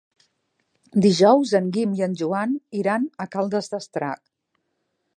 Dijous 1.07 1.53
en 1.59 1.69
Guim 1.77 1.95
i 1.99 2.03
en 2.07 2.17
Joan 2.23 2.57
iran 2.83 3.09
a 3.27 3.31
Caldes 3.37 3.73
d'Estrac. 3.75 4.27